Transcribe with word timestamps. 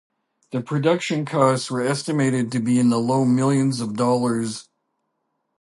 The 0.49 0.61
production 0.61 1.25
costs 1.27 1.69
were 1.69 1.83
estimated 1.83 2.51
to 2.53 2.59
be 2.59 2.79
in 2.79 2.89
the 2.89 2.97
low 2.97 3.23
millions 3.23 3.79
of 3.81 3.95
dollars. 3.97 4.67